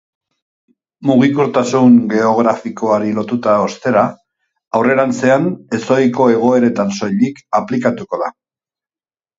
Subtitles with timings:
[1.09, 4.07] Mugikortasun geografikoari lotuta, ostera,
[4.81, 5.49] aurrerantzean
[5.81, 8.37] ezohiko egoeretan soilik aplikatuko da.